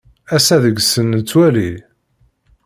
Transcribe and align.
Ass-a 0.35 0.57
deg-sen 0.63 1.07
nettwali. 1.11 1.71